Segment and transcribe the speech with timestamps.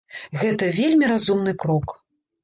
[0.43, 1.93] Гэта вельмі разумны крок.